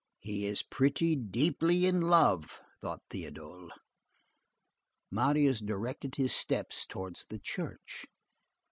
"He 0.17 0.47
is 0.47 0.63
pretty 0.63 1.15
deeply 1.15 1.85
in 1.85 2.01
love!" 2.01 2.59
thought 2.81 3.03
Théodule. 3.11 3.69
Marius 5.11 5.59
directed 5.61 6.15
his 6.15 6.33
steps 6.33 6.87
towards 6.87 7.25
the 7.25 7.37
church. 7.37 8.07